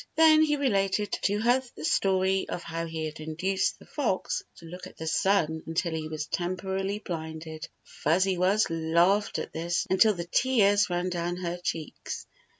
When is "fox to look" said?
3.85-4.87